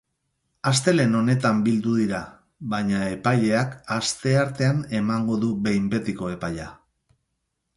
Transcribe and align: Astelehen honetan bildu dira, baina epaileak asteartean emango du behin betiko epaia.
Astelehen 0.69 1.11
honetan 1.17 1.59
bildu 1.67 1.91
dira, 1.97 2.21
baina 2.71 3.01
epaileak 3.17 3.75
asteartean 3.97 4.81
emango 5.01 5.37
du 5.45 5.51
behin 5.69 5.87
betiko 5.93 6.33
epaia. 6.39 6.67